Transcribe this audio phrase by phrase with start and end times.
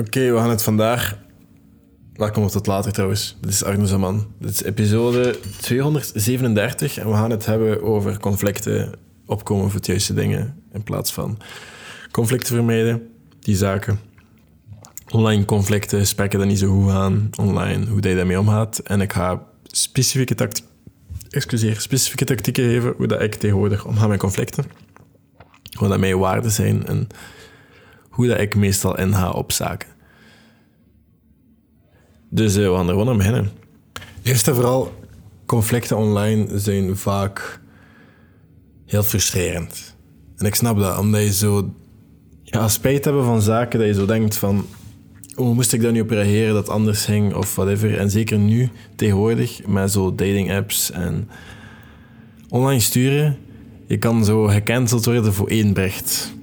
[0.00, 1.18] Oké, we gaan het vandaag.
[2.14, 3.36] Welkom tot later trouwens.
[3.40, 4.32] Dit is Arno Zaman.
[4.38, 8.92] Dit is episode 237 en we gaan het hebben over conflicten,
[9.26, 11.38] opkomen voor het juiste dingen in plaats van
[12.10, 13.08] conflicten vermijden,
[13.40, 14.00] die zaken.
[15.08, 18.78] Online conflicten, gesprekken dat niet zo goed gaan, online, hoe dat je daarmee omgaat.
[18.78, 20.48] En ik ga specifieke,
[21.30, 24.64] excuseer, specifieke tactieken geven hoe dat ik tegenwoordig omga met conflicten.
[25.78, 27.08] Wat dat mijn waarden zijn en
[28.10, 29.88] hoe dat ik meestal inga op zaken.
[32.28, 33.50] Dus uh, we gaan er gewoon aan beginnen.
[34.22, 34.92] Eerst en vooral,
[35.46, 37.60] conflicten online zijn vaak
[38.86, 39.96] heel frustrerend.
[40.36, 41.74] En ik snap dat, omdat je zo
[42.42, 44.66] ja, spijt hebben van zaken dat je zo denkt van
[45.34, 47.98] hoe moest ik daar nu op reageren dat anders ging of whatever.
[47.98, 51.28] En zeker nu, tegenwoordig, met zo dating apps en
[52.48, 53.38] online sturen,
[53.86, 56.34] je kan zo gecanceld worden voor één bericht.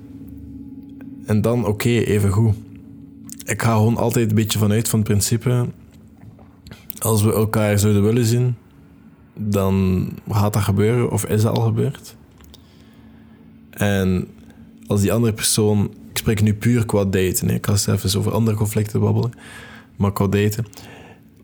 [1.27, 2.55] En dan, oké, even goed.
[3.45, 5.65] Ik ga gewoon altijd een beetje vanuit van het principe...
[6.97, 8.55] Als we elkaar zouden willen zien,
[9.33, 12.15] dan gaat dat gebeuren of is dat al gebeurd.
[13.69, 14.27] En
[14.87, 15.91] als die andere persoon...
[16.09, 17.49] Ik spreek nu puur qua daten.
[17.49, 19.31] Ik ga even over andere conflicten babbelen.
[19.95, 20.65] Maar qua daten.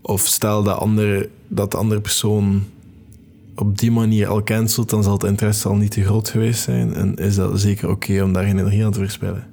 [0.01, 2.63] Of stel dat, andere, dat de andere persoon
[3.55, 6.93] op die manier al cancelt, dan zal het interesse al niet te groot geweest zijn.
[6.93, 9.52] En is dat zeker oké om daar energie aan te verspillen.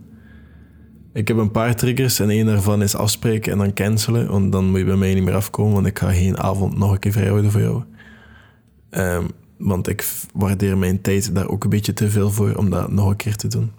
[1.12, 4.30] Ik heb een paar triggers en één daarvan is afspreken en dan cancelen.
[4.30, 6.92] Want dan moet je bij mij niet meer afkomen, want ik ga geen avond nog
[6.92, 7.82] een keer vrijhouden voor jou.
[8.90, 12.90] Um, want ik waardeer mijn tijd daar ook een beetje te veel voor om dat
[12.90, 13.72] nog een keer te doen.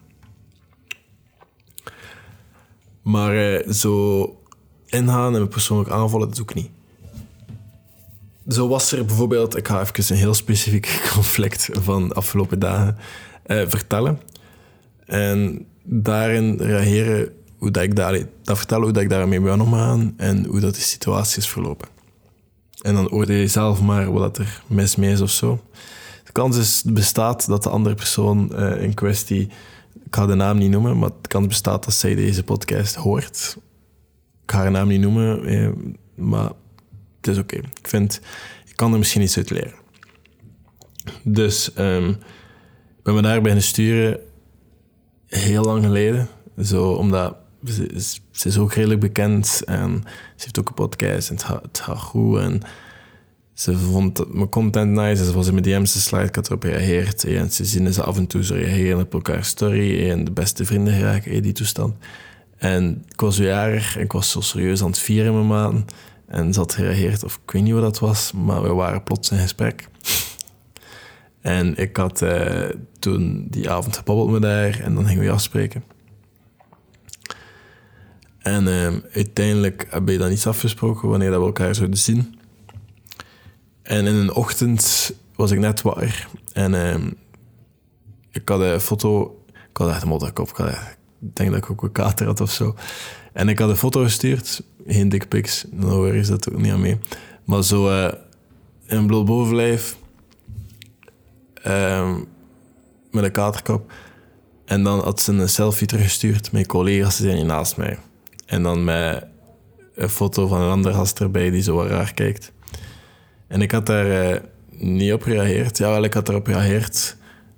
[3.01, 4.23] Maar uh, zo
[4.85, 6.69] ingaan en me persoonlijk aanvallen, dat doe ik niet.
[8.47, 12.97] Zo was er bijvoorbeeld, ik ga even een heel specifiek conflict van de afgelopen dagen
[13.47, 14.19] uh, vertellen.
[15.05, 20.13] En daarin reageren, hoe dat ik daar, dat vertellen hoe dat ik daarmee ben omgaan
[20.17, 21.87] en hoe dat de situatie is verlopen.
[22.81, 25.63] En dan oordeel je zelf maar wat er mis mee is of zo.
[26.23, 29.49] De kans is, bestaat dat de andere persoon uh, in kwestie,
[30.05, 33.57] ik ga de naam niet noemen, maar de kans bestaat dat zij deze podcast hoort.
[34.43, 35.69] Ik ga haar naam niet noemen, eh,
[36.15, 36.51] maar
[37.17, 37.55] het is oké.
[37.55, 38.21] Ik vind,
[38.65, 39.79] ik kan er misschien iets uit leren.
[41.23, 44.19] Dus um, ik ben me daar beginnen sturen
[45.39, 46.27] heel lang geleden.
[46.63, 50.01] Zo, omdat ze, is ook redelijk bekend en
[50.35, 52.39] ze heeft ook een podcast en het gaat, goed.
[52.39, 52.61] En
[53.53, 55.25] ze vond mijn content nice.
[55.25, 57.23] Ze was in mijn DM's slide, ik had erop gereageerd.
[57.23, 60.65] En ze zien ze af en toe zo reageren op elkaar story en de beste
[60.65, 61.95] vrienden geraken, die toestand.
[62.57, 65.91] En ik was jarig en ik was zo serieus aan het vieren mijn maand.
[66.27, 69.31] En ze had gereageerd, of ik weet niet wat dat was, maar we waren plots
[69.31, 69.87] in gesprek.
[71.41, 72.69] En ik had uh,
[72.99, 75.83] toen die avond gebabbeld met haar en dan gingen we afspreken.
[78.37, 82.39] En uh, uiteindelijk hebben we dan iets afgesproken wanneer dat we elkaar zouden zien.
[83.81, 86.95] En in een ochtend was ik net wakker en uh,
[88.31, 89.39] ik had een foto.
[89.69, 90.49] Ik had echt een modderkop.
[90.49, 92.75] Ik, denk dat ik ook een kater had of zo.
[93.33, 96.99] En ik had een foto gestuurd, geen dickpics, nou is dat ook niet aan mee.
[97.43, 98.09] Maar zo
[98.87, 99.97] een bloot bovenlijf
[101.67, 102.27] Um,
[103.11, 103.91] met een katerkop.
[104.65, 107.97] En dan had ze een selfie teruggestuurd met collega's die zijn naast mij.
[108.45, 109.25] En dan met
[109.95, 112.51] een foto van een andere gast erbij die zo raar kijkt.
[113.47, 114.39] En ik had daar uh,
[114.69, 115.77] niet op gereageerd.
[115.77, 117.17] Ja, wel, ik had erop gereageerd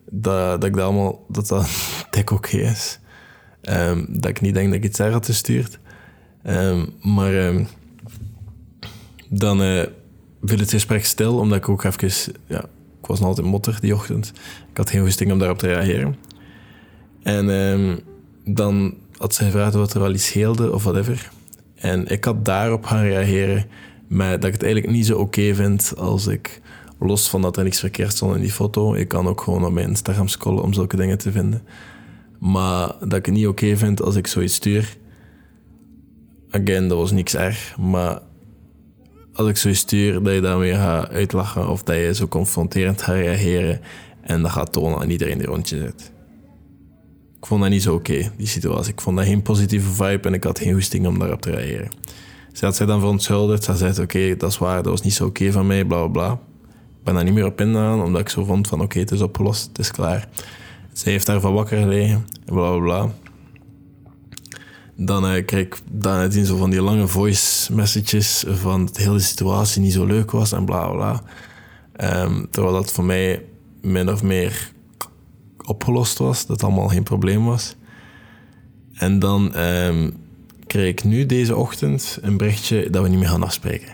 [0.09, 1.69] dat, dat ik dat allemaal, dat dat
[2.11, 2.99] dik oké is.
[3.61, 5.79] Um, dat ik niet denk dat ik iets erg had gestuurd.
[6.45, 7.53] Um, maar
[9.29, 9.83] dan uh,
[10.43, 12.65] viel het gesprek stil, omdat ik ook even ja,
[13.03, 14.33] ik was nog altijd motter die ochtend.
[14.71, 16.15] Ik had geen goesting om daarop te reageren.
[17.23, 17.99] En um,
[18.45, 21.31] dan had ze gevraagd of er wel iets scheelde of whatever.
[21.75, 23.65] En ik had daarop gaan reageren
[24.07, 26.61] met dat ik het eigenlijk niet zo oké vind als ik,
[26.99, 29.71] los van dat er niks verkeerd stond in die foto, ik kan ook gewoon op
[29.71, 31.61] mijn Instagram scrollen om zulke dingen te vinden.
[32.39, 34.97] Maar dat ik het niet oké vind als ik zoiets stuur.
[36.49, 38.21] Again, dat was niks erg, maar
[39.33, 43.15] als ik zo stuur, dat je daarmee gaat uitlachen of dat je zo confronterend gaat
[43.15, 43.79] reageren
[44.21, 46.11] en dat gaat tonen aan iedereen die rondje zit.
[47.37, 48.91] Ik vond dat niet zo oké, die situatie.
[48.91, 51.91] Ik vond dat geen positieve vibe en ik had geen goesting om daarop te reageren.
[52.53, 53.63] Ze had zich dan verontschuldigd.
[53.63, 56.07] Ze zei, oké, dat is waar, dat was niet zo oké van mij, bla bla
[56.07, 56.31] bla.
[56.71, 59.21] Ik ben daar niet meer op ingegaan, omdat ik zo vond van, oké, het is
[59.21, 60.27] opgelost, het is klaar.
[60.93, 63.22] Ze heeft daarvan wakker gelegen, bla bla bla
[64.95, 65.81] dan uh, krijg ik
[66.29, 70.31] zien zo van die lange voice messages van dat de hele situatie niet zo leuk
[70.31, 71.23] was en bla bla.
[72.23, 73.45] Um, terwijl dat voor mij
[73.81, 74.71] min of meer
[75.65, 77.75] opgelost was, dat allemaal geen probleem was.
[78.93, 80.13] En dan um,
[80.67, 83.91] kreeg ik nu deze ochtend een berichtje dat we niet meer gaan afspreken.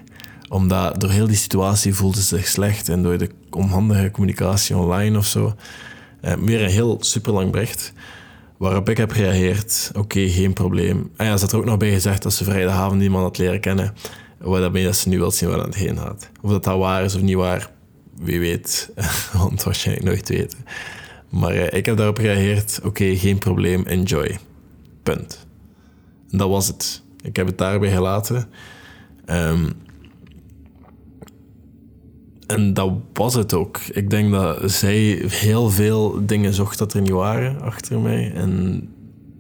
[0.49, 5.17] Omdat door heel die situatie voelde ze zich slecht en door de onhandige communicatie online
[5.17, 5.55] of zo.
[6.21, 7.93] Uh, weer een heel super lang bericht.
[8.59, 11.11] Waarop ik heb gereageerd, oké, geen probleem.
[11.15, 13.59] En ja, ze had er ook nog bij gezegd dat ze vrijdagavond iemand had leren
[13.59, 13.93] kennen.
[14.37, 16.29] Wat dat ze nu wil zien waar het heen gaat.
[16.41, 17.71] Of dat dat waar is of niet waar,
[18.17, 18.89] wie weet.
[19.37, 20.57] Want waarschijnlijk nooit weten.
[21.29, 24.37] Maar uh, ik heb daarop gereageerd, oké, geen probleem, enjoy.
[25.03, 25.47] Punt.
[26.31, 27.03] En dat was het.
[27.21, 28.49] Ik heb het daarbij gelaten.
[29.25, 29.73] Um,
[32.49, 33.77] en dat was het ook.
[33.77, 38.31] Ik denk dat zij heel veel dingen zocht dat er niet waren achter mij.
[38.33, 38.83] En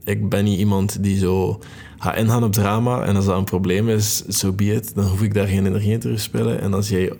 [0.03, 1.59] ik ben niet iemand die zo
[1.97, 3.03] gaat ingaan op drama.
[3.03, 4.83] En als dat een probleem is, zo so be.
[4.93, 6.61] Dan hoef ik daar geen energie in te verspillen.
[6.61, 7.13] En als jij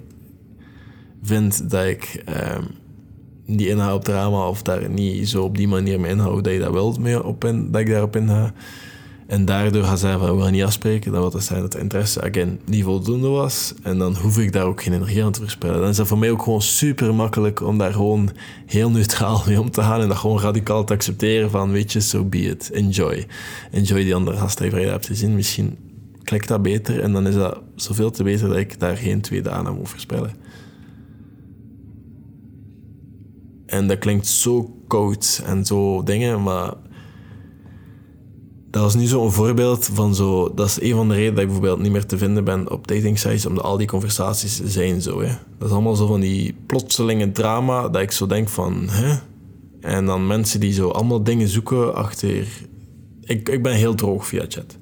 [1.23, 2.23] vindt dat ik
[2.55, 2.67] um,
[3.45, 6.59] niet inga op drama of daar niet zo op die manier mee inhoud dat je
[6.59, 8.53] dat wilt mee op in, dat ik daarop inga,
[9.29, 11.11] en daardoor gaan zij van, we gaan niet afspreken.
[11.11, 13.73] Dan wil dat zijn dat de interesse, again, niet voldoende was.
[13.83, 15.79] En dan hoef ik daar ook geen energie aan te verspillen.
[15.79, 18.29] Dan is dat voor mij ook gewoon super makkelijk om daar gewoon
[18.65, 20.01] heel neutraal mee om te gaan.
[20.01, 22.71] En dat gewoon radicaal te accepteren van, weet je, so be it.
[22.71, 23.25] Enjoy.
[23.71, 25.35] Enjoy die andere gast die je hebt gezien.
[25.35, 25.77] Misschien
[26.23, 26.99] klikt dat beter.
[26.99, 30.33] En dan is dat zoveel te beter dat ik daar geen tweede aan moet verspillen.
[33.65, 36.73] En dat klinkt zo koud en zo dingen, maar
[38.71, 40.53] dat was nu zo'n voorbeeld van zo...
[40.53, 42.87] Dat is een van de redenen dat ik bijvoorbeeld niet meer te vinden ben op
[42.87, 45.21] dating sites, omdat al die conversaties zijn zo.
[45.21, 45.31] Hè.
[45.57, 48.89] Dat is allemaal zo van die plotselinge drama, dat ik zo denk van...
[48.89, 49.17] Hè?
[49.81, 52.47] En dan mensen die zo allemaal dingen zoeken achter...
[53.21, 54.77] Ik, ik ben heel droog via chat.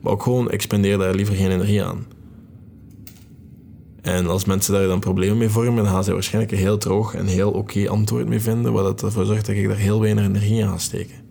[0.00, 2.06] Maar ook gewoon, ik spendeer daar liever geen energie aan.
[4.02, 7.14] En als mensen daar dan problemen mee vormen, dan gaan ze waarschijnlijk een heel droog
[7.14, 10.64] en heel oké antwoord mee vinden, wat ervoor zorgt dat ik daar heel weinig energie
[10.64, 11.29] aan ga steken.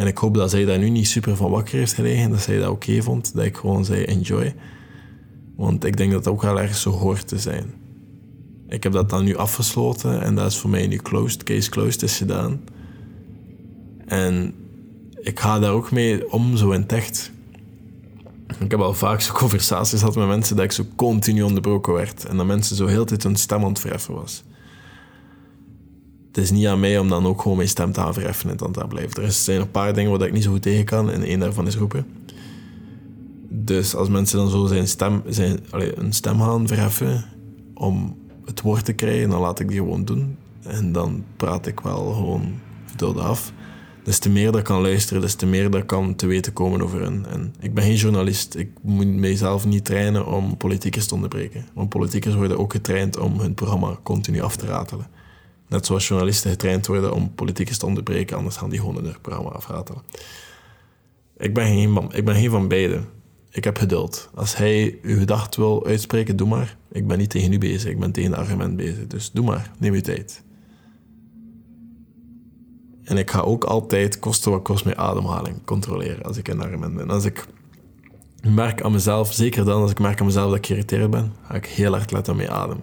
[0.00, 2.58] En ik hoop dat zij daar nu niet super van wakker heeft gelegen, dat zij
[2.58, 4.54] dat oké vond, dat ik gewoon zei enjoy.
[5.56, 7.74] Want ik denk dat het ook wel ergens zo hoort te zijn.
[8.68, 12.02] Ik heb dat dan nu afgesloten en dat is voor mij nu closed, case closed
[12.02, 12.60] is gedaan.
[14.06, 14.54] En
[15.20, 17.30] ik ga daar ook mee om, zo in echt.
[18.58, 22.24] Ik heb al vaak zo conversaties gehad met mensen dat ik zo continu onderbroken werd.
[22.24, 24.44] En dat mensen zo heel tijd hun stem aan het verheffen was
[26.32, 28.56] het is niet aan mij om dan ook gewoon mijn stem te gaan verheffen en
[28.56, 29.22] dan te blijven.
[29.22, 31.66] Er zijn een paar dingen waar ik niet zo goed tegen kan en één daarvan
[31.66, 32.06] is roepen.
[33.48, 37.24] Dus als mensen dan zo zijn stem, zijn, allez, een stem gaan verheffen
[37.74, 40.36] om het woord te krijgen, dan laat ik die gewoon doen.
[40.62, 42.60] En dan praat ik wel gewoon
[42.90, 43.52] geduld af.
[44.04, 46.52] Des te meer dat ik kan luisteren, des te meer dat ik kan te weten
[46.52, 47.26] komen over hen.
[47.30, 48.54] En ik ben geen journalist.
[48.54, 51.64] Ik moet mijzelf niet trainen om politiekers te onderbreken.
[51.74, 55.06] Want politiekers worden ook getraind om hun programma continu af te ratelen.
[55.70, 59.50] Net zoals journalisten getraind worden om politiekers te onderbreken, anders gaan die gewoon hun programma
[59.50, 60.02] afratelen.
[61.36, 63.00] Ik ben geen, man, ik ben geen van beide.
[63.50, 64.30] Ik heb geduld.
[64.34, 66.76] Als hij uw gedacht wil uitspreken, doe maar.
[66.92, 69.06] Ik ben niet tegen u bezig, ik ben tegen het argument bezig.
[69.06, 70.42] Dus doe maar, neem je tijd.
[73.04, 76.96] En ik ga ook altijd kosten wat kost mijn ademhaling controleren als ik een argument
[76.96, 77.10] ben.
[77.10, 77.46] Als ik
[78.42, 81.54] merk aan mezelf, zeker dan als ik merk aan mezelf dat ik geïrriteerd ben, ga
[81.54, 82.82] ik heel hard letten op mijn adem.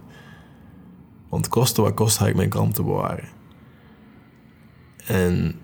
[1.30, 3.30] Want koste wat kost ga ik mijn kalmte bewaren.
[5.06, 5.60] En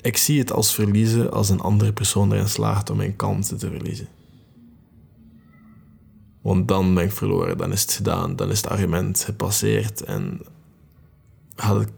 [0.00, 3.70] ik zie het als verliezen als een andere persoon erin slaagt om mijn kalmte te
[3.70, 4.08] verliezen.
[6.40, 10.40] Want dan ben ik verloren, dan is het gedaan, dan is het argument gepasseerd en
[11.54, 11.90] had het,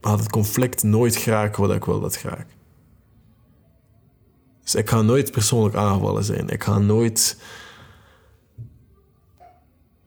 [0.00, 2.44] had het conflict nooit graag wat ik wil dat graag.
[4.62, 6.48] Dus ik ga nooit persoonlijk aangevallen zijn.
[6.48, 7.38] Ik ga nooit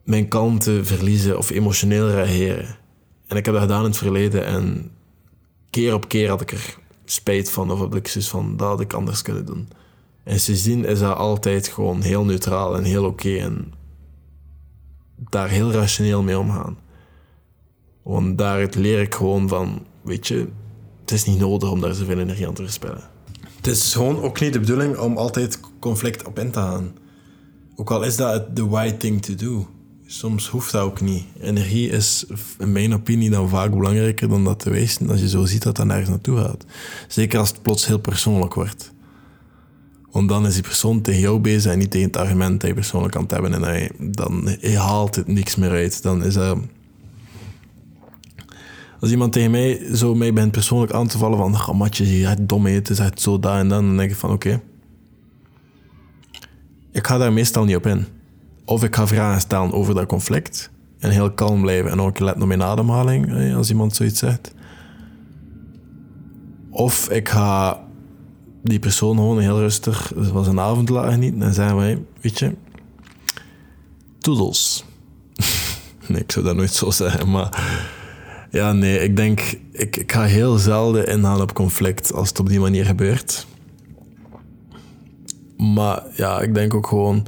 [0.07, 2.77] mijn kalmte verliezen of emotioneel reageren.
[3.27, 4.91] En ik heb dat gedaan in het verleden en
[5.69, 8.79] keer op keer had ik er spijt van of heb ik zoiets van, dat had
[8.79, 9.67] ik anders kunnen doen.
[10.23, 13.73] En sindsdien is dat altijd gewoon heel neutraal en heel oké en
[15.29, 16.77] daar heel rationeel mee omgaan.
[18.03, 20.47] Want daar leer ik gewoon van, weet je,
[21.01, 23.09] het is niet nodig om daar zoveel energie aan te verspillen.
[23.55, 26.95] Het is gewoon ook niet de bedoeling om altijd conflict op in te gaan.
[27.75, 29.67] Ook al is dat the right thing to do
[30.07, 31.23] soms hoeft dat ook niet.
[31.39, 32.25] Energie is
[32.59, 35.75] in mijn opinie dan vaak belangrijker dan dat te wezen als je zo ziet dat
[35.75, 36.65] dat nergens naartoe gaat.
[37.07, 38.91] Zeker als het plots heel persoonlijk wordt.
[40.11, 42.75] Want dan is die persoon tegen jou bezig en niet tegen het argument dat je
[42.75, 43.53] persoonlijk kan hebben.
[43.53, 46.03] En hij, dan haalt het niks meer uit.
[46.03, 46.57] Dan is dat...
[48.99, 51.53] Als iemand tegen mij zo mij bent persoonlijk aan te vallen van...
[51.53, 53.85] Oh, matje, je gaat dom eten, zo daar en dan.
[53.85, 54.61] Dan denk ik van, oké.
[56.91, 58.16] Ik ga daar meestal niet op in.
[58.69, 60.71] Of ik ga vragen stellen over dat conflict.
[60.99, 64.53] En heel kalm blijven en ook letten op mijn ademhaling, als iemand zoiets zegt.
[66.69, 67.79] Of ik ga
[68.63, 71.41] die persoon gewoon heel rustig van zijn avond laten genieten.
[71.41, 72.55] En zeggen wij, weet je,
[74.19, 74.85] toedels.
[76.07, 77.85] nee, ik zou dat nooit zo zeggen, maar...
[78.51, 79.57] Ja, nee, ik denk...
[79.71, 83.47] Ik, ik ga heel zelden inhalen op conflict als het op die manier gebeurt.
[85.57, 87.25] Maar ja, ik denk ook gewoon...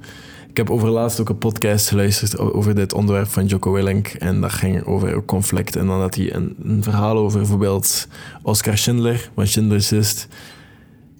[0.60, 4.08] Ik heb overlaatst ook een podcast geluisterd over dit onderwerp van Jocko Willink.
[4.08, 5.76] En dat ging over conflict.
[5.76, 8.08] En dan had hij een, verhaal over bijvoorbeeld
[8.44, 10.28] Oscar Schindler, van Schindler's List.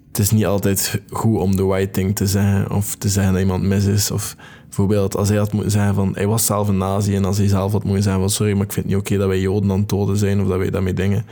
[0.08, 3.42] Het is niet altijd goed om de right thing te zeggen of te zeggen dat
[3.42, 4.12] iemand mis is.
[4.12, 7.38] Of bijvoorbeeld als hij had moeten zeggen van hij was zelf een nazi en als
[7.38, 9.40] hij zelf had moeten zeggen van sorry, maar ik vind het niet oké dat wij
[9.40, 11.26] Joden aan het doden zijn of dat wij daarmee dingen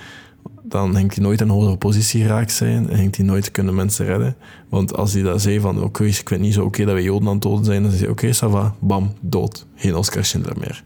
[0.63, 3.75] dan ging hij nooit in een hogere positie geraakt zijn en ging hij nooit kunnen
[3.75, 4.36] mensen redden.
[4.70, 7.27] Want als hij dat zei van, oké, ik het niet zo oké dat we Joden
[7.27, 9.66] aan het doden zijn, dan zei hij, oké, Sava, bam, dood.
[9.75, 10.84] Geen Oscar Schindler meer.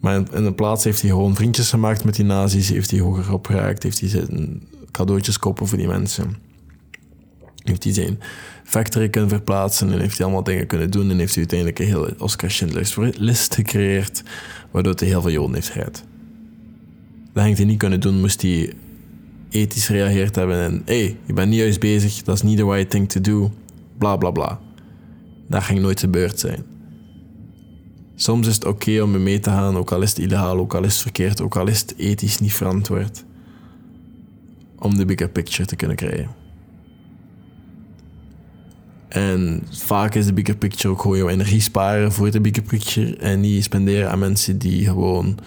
[0.00, 3.32] Maar in, de plaats heeft hij gewoon vriendjes gemaakt met die nazi's, heeft hij hoger
[3.32, 6.36] opgeraakt, heeft hij zijn cadeautjes kopen voor die mensen.
[7.62, 8.18] Heeft hij zijn
[8.64, 11.86] factory kunnen verplaatsen en heeft hij allemaal dingen kunnen doen en heeft hij uiteindelijk een
[11.86, 14.22] hele Oscar Schindler's list gecreëerd,
[14.70, 16.04] waardoor hij heel veel Joden heeft gered.
[17.34, 18.72] Dat ging hij niet kunnen doen, moest hij
[19.50, 22.64] ethisch reageerd hebben en hé, hey, je bent niet juist bezig, dat is niet the
[22.64, 23.52] right thing to do,
[23.98, 24.60] bla bla bla.
[25.48, 26.64] Dat ging nooit gebeurd zijn.
[28.14, 30.84] Soms is het oké om mee te gaan, ook al is het illegaal, ook al
[30.84, 33.24] is het verkeerd, ook al is het ethisch niet verantwoord.
[34.78, 36.30] Om de bigger picture te kunnen krijgen.
[39.08, 43.16] En vaak is de bigger picture ook gewoon jouw energie sparen voor de bigger picture
[43.16, 45.38] en niet spenderen aan mensen die gewoon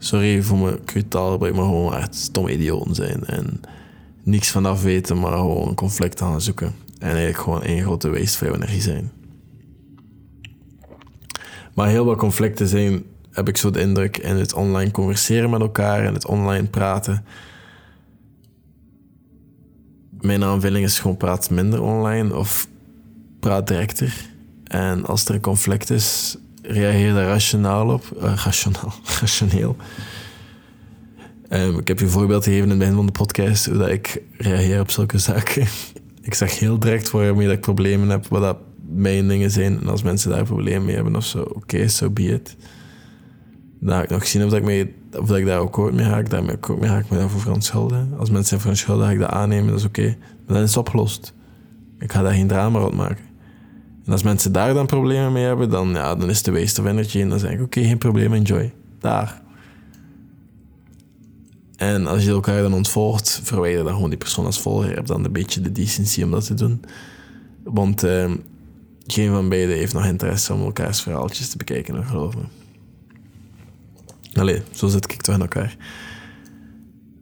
[0.00, 3.24] sorry voor mijn krutaal, maar gewoon echt stomme idioten zijn.
[3.24, 3.60] En
[4.22, 6.74] niks vanaf weten, maar gewoon conflict gaan zoeken.
[6.98, 9.10] En eigenlijk gewoon één grote waste van energie zijn.
[11.74, 15.60] Maar heel wat conflicten zijn, heb ik zo de indruk, in het online converseren met
[15.60, 17.24] elkaar en het online praten.
[20.20, 22.68] Mijn aanvulling is gewoon praat minder online of
[23.40, 24.28] praat directer.
[24.64, 28.04] En als er een conflict is, reageer daar rationaal op.
[28.16, 29.76] Uh, rationaal, rationeel.
[31.52, 33.88] Um, ik heb je een voorbeeld gegeven in het begin van de podcast hoe dat
[33.88, 35.66] ik reageer op zulke zaken.
[36.22, 39.80] ik zeg heel direct waarmee dat ik problemen heb, wat dat mijn dingen zijn.
[39.80, 42.56] En als mensen daar problemen mee hebben of zo, oké, okay, so be it.
[43.80, 46.18] Dan ik nog zien of, dat ik, mee, of dat ik daar ook mee ga.
[46.18, 48.12] Ik daarmee ook mee ga ik me daarvoor verontschuldigen.
[48.18, 50.16] Als mensen zijn verontschuldigen, ga ik dat aannemen, dat is oké.
[50.46, 51.34] Maar dan is het opgelost.
[51.98, 53.29] Ik ga daar geen drama rond maken.
[54.10, 56.86] En als mensen daar dan problemen mee hebben, dan, ja, dan is de waste of
[56.86, 57.20] energy.
[57.20, 58.72] En dan zeg ik, oké, geen probleem, enjoy.
[58.98, 59.42] Daar.
[61.76, 64.88] En als je elkaar dan ontvolgt, verwijder dan gewoon die persoon als volger.
[64.88, 66.80] Je hebt dan een beetje de decency om dat te doen.
[67.62, 68.32] Want uh,
[69.06, 72.42] geen van beiden heeft nog interesse om elkaars verhaaltjes te bekijken, geloof me.
[74.32, 75.76] Allee, zo zit ik toch in elkaar.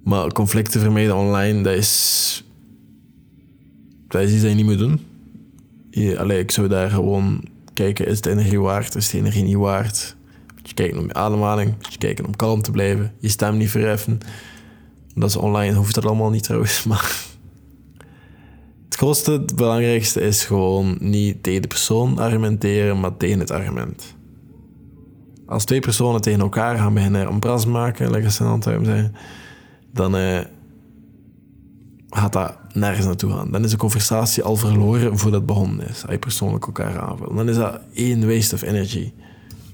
[0.04, 2.44] Maar conflicten vermijden online, dat is...
[4.08, 5.07] Dat is iets dat je niet moet doen
[5.90, 9.56] je, allee, ik zou daar gewoon kijken, is de energie waard, is de energie niet
[9.56, 10.16] waard?
[10.62, 14.18] Je kijken om je ademhaling, je kijken om kalm te blijven, je stem niet verheffen.
[15.14, 17.26] Dat is online, hoeft dat allemaal niet trouwens, maar...
[18.84, 24.16] Het grootste, het belangrijkste is gewoon niet tegen de persoon argumenteren, maar tegen het argument.
[25.46, 29.14] Als twee personen tegen elkaar gaan beginnen om pras maken, lekker ze aan het zijn,
[29.92, 30.16] dan...
[30.16, 30.40] Eh,
[32.10, 33.50] gaat dat nergens naartoe gaan.
[33.50, 36.02] Dan is de conversatie al verloren voordat het begonnen is.
[36.02, 37.36] Als je persoonlijk elkaar aanvult.
[37.36, 39.12] Dan is dat één waste of energy.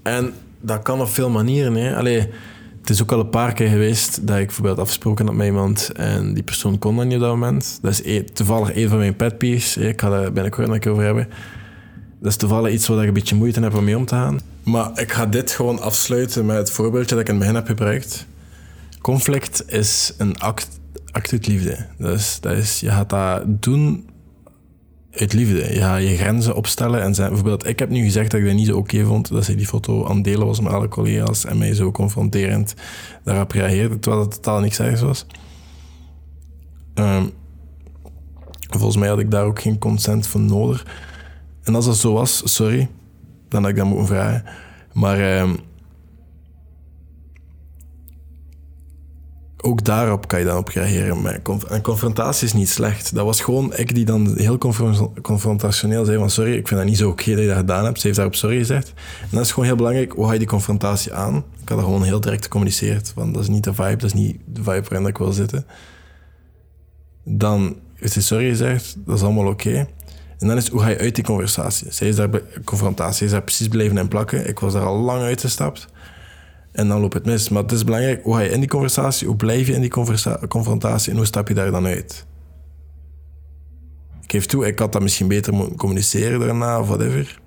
[0.02, 1.75] En dat kan op veel manieren.
[1.75, 1.96] Hè.
[1.96, 2.28] Allee,
[2.80, 5.90] het is ook al een paar keer geweest dat ik bijvoorbeeld afgesproken had met iemand
[5.92, 7.78] en die persoon kon dat niet op dat moment.
[7.82, 9.76] Dat is e- toevallig een van mijn pet peeves.
[9.76, 11.28] Ik ga daar binnenkort nog over hebben.
[12.20, 14.40] Dat is toevallig iets waar ik een beetje moeite heb om mee om te gaan.
[14.62, 17.66] Maar ik ga dit gewoon afsluiten met het voorbeeldje dat ik in het begin heb
[17.66, 18.26] gebruikt.
[19.00, 20.68] Conflict is een act
[21.14, 21.87] uit liefde.
[21.99, 24.09] Dus dat is, je gaat dat doen
[25.11, 25.75] uit liefde.
[25.75, 28.54] Je gaat je grenzen opstellen en zijn, bijvoorbeeld, ik heb nu gezegd dat ik dat
[28.54, 31.44] niet zo oké vond dat ze die foto aan het delen was met alle collega's
[31.44, 32.75] en mij zo confronterend
[33.25, 35.26] daarop reageerde, terwijl het totaal niks ergens was.
[36.94, 37.30] Um,
[38.68, 40.87] volgens mij had ik daar ook geen consent van nodig.
[41.62, 42.88] En als dat zo was, sorry,
[43.49, 44.44] dan had ik dat moeten vragen.
[44.92, 45.56] Maar um,
[49.64, 51.23] ook daarop kan je dan op reageren.
[51.23, 53.14] Maar een confrontatie is niet slecht.
[53.14, 54.59] Dat was gewoon ik die dan heel
[55.23, 57.97] confrontationeel zei van sorry, ik vind dat niet zo oké dat je dat gedaan hebt.
[58.00, 58.92] Ze heeft daarop sorry gezegd.
[59.21, 60.12] En dat is gewoon heel belangrijk.
[60.12, 61.37] Hoe ga je die confrontatie aan?
[61.37, 63.12] Ik had dat gewoon heel direct gecommuniceerd.
[63.14, 65.66] Want dat is niet de vibe, dat is niet de vibe waarin ik wil zitten.
[67.25, 69.88] Dan is ze sorry gezegd, dat is allemaal oké.
[70.38, 71.87] En dan is hoe ga je uit die conversatie?
[71.92, 72.28] Zij is daar,
[72.64, 74.49] confrontatie is daar precies blijven en plakken.
[74.49, 75.87] Ik was daar al lang uitgestapt.
[76.75, 77.49] En dan loopt het mis.
[77.49, 79.93] Maar het is belangrijk, hoe ga je in die conversatie, hoe blijf je in die
[80.49, 82.26] confrontatie en hoe stap je daar dan uit?
[84.35, 87.40] geef toe, ik had dat misschien beter moeten communiceren daarna of whatever.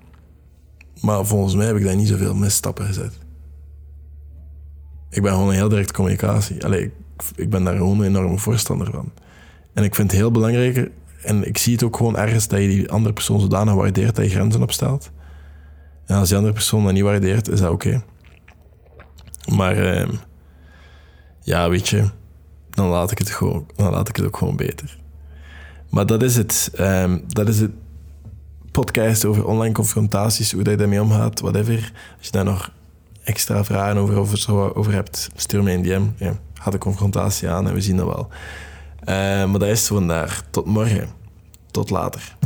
[1.01, 3.13] Maar volgens mij heb ik daar niet zoveel misstappen gezet.
[5.09, 6.65] Ik ben gewoon een heel direct communicatie.
[6.65, 6.91] Allee, ik,
[7.35, 9.11] ik ben daar gewoon een enorme voorstander van.
[9.73, 10.91] En ik vind het heel belangrijk,
[11.23, 14.25] en ik zie het ook gewoon ergens dat je die andere persoon zodanig waardeert dat
[14.25, 15.11] je grenzen opstelt.
[16.05, 18.03] En als die andere persoon dat niet waardeert, is dat oké.
[19.55, 20.11] Maar ehm,
[21.41, 22.09] ja, weet je,
[22.69, 24.97] dan laat ik het, gewoon, dan laat ik het ook gewoon beter.
[25.89, 26.71] Maar dat is het.
[26.75, 27.71] Ehm, dat is het
[28.71, 31.91] podcast over online confrontaties, hoe dat je daarmee omgaat, whatever.
[32.17, 32.71] Als je daar nog
[33.23, 36.25] extra vragen over, over, over hebt, stuur me een DM.
[36.25, 38.27] Ja, ga de confrontatie aan en we zien dat wel.
[39.01, 39.05] Uh,
[39.49, 40.43] maar dat is het vandaag.
[40.49, 41.09] Tot morgen.
[41.71, 42.37] Tot later.